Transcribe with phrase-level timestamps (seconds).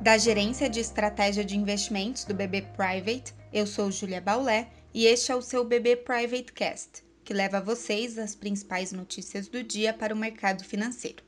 [0.00, 5.30] Da Gerência de Estratégia de Investimentos do BB Private, eu sou Julia Baulé e este
[5.30, 9.92] é o seu BB Private Cast, que leva a vocês as principais notícias do dia
[9.92, 11.22] para o mercado financeiro.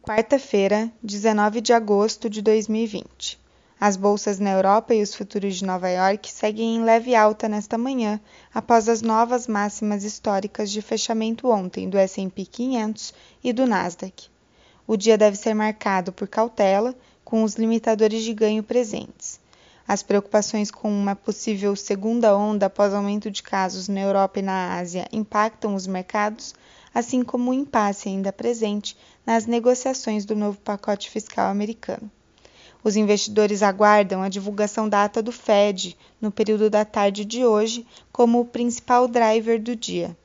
[0.00, 3.38] Quarta-feira, 19 de agosto de 2020.
[3.78, 7.76] As bolsas na Europa e os futuros de Nova York seguem em leve alta nesta
[7.76, 8.18] manhã,
[8.54, 13.12] após as novas máximas históricas de fechamento ontem do S&P 500
[13.44, 14.30] e do Nasdaq.
[14.86, 16.96] O dia deve ser marcado por cautela,
[17.30, 19.38] com os limitadores de ganho presentes.
[19.86, 24.76] As preocupações com uma possível segunda onda após aumento de casos na Europa e na
[24.76, 26.56] Ásia impactam os mercados,
[26.92, 32.10] assim como o impasse ainda presente nas negociações do novo pacote fiscal americano.
[32.82, 37.86] Os investidores aguardam a divulgação da ata do Fed no período da tarde de hoje
[38.10, 40.16] como o principal driver do dia.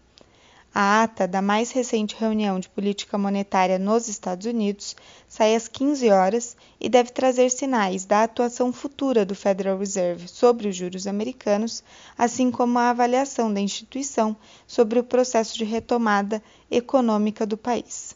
[0.77, 4.93] A ata da mais recente reunião de política monetária nos Estados Unidos
[5.25, 10.67] sai às 15 horas e deve trazer sinais da atuação futura do Federal Reserve sobre
[10.67, 11.81] os juros americanos,
[12.17, 14.35] assim como a avaliação da instituição
[14.67, 18.13] sobre o processo de retomada econômica do país.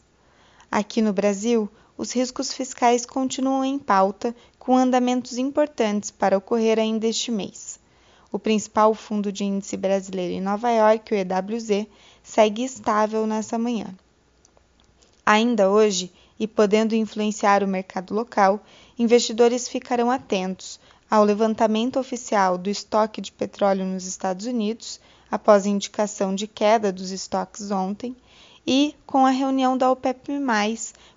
[0.70, 7.06] Aqui no Brasil, os riscos fiscais continuam em pauta, com andamentos importantes para ocorrer ainda
[7.06, 7.69] este mês.
[8.32, 11.86] O principal fundo de índice brasileiro em Nova York, o EWZ,
[12.22, 13.86] segue estável nessa manhã.
[15.26, 18.64] Ainda hoje, e podendo influenciar o mercado local,
[18.98, 25.00] investidores ficarão atentos ao levantamento oficial do estoque de petróleo nos Estados Unidos,
[25.30, 28.16] após indicação de queda dos estoques ontem,
[28.66, 30.38] e com a reunião da OPEP,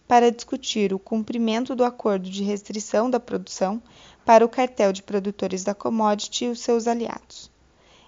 [0.08, 3.82] para discutir o cumprimento do acordo de restrição da produção
[4.26, 7.52] para o cartel de produtores da commodity e os seus aliados.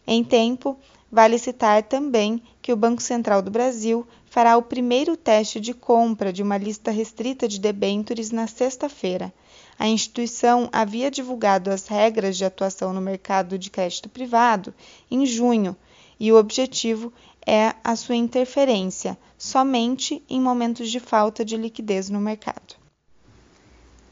[0.08, 0.78] Em tempo,
[1.12, 6.32] vale citar também que o Banco Central do Brasil fará o primeiro teste de compra
[6.32, 9.34] de uma lista restrita de debêntures na sexta-feira.
[9.80, 14.74] A instituição havia divulgado as regras de atuação no mercado de crédito privado
[15.10, 15.76] em junho,
[16.20, 17.12] e o objetivo
[17.46, 22.76] é a sua interferência somente em momentos de falta de liquidez no mercado.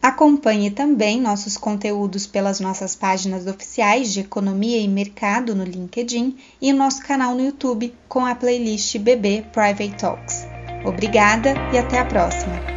[0.02, 6.74] Acompanhe também nossos conteúdos pelas nossas páginas oficiais de Economia e Mercado no LinkedIn e
[6.74, 10.46] nosso canal no YouTube com a playlist BB Private Talks.
[10.86, 12.73] Obrigada e até a próxima!